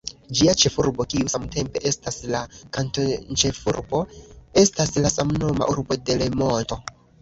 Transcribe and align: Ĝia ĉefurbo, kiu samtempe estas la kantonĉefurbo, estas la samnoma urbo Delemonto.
Ĝia 0.37 0.53
ĉefurbo, 0.61 1.05
kiu 1.11 1.27
samtempe 1.33 1.83
estas 1.91 2.17
la 2.37 2.41
kantonĉefurbo, 2.79 4.03
estas 4.67 4.99
la 5.01 5.17
samnoma 5.21 5.73
urbo 5.77 6.05
Delemonto. 6.13 6.85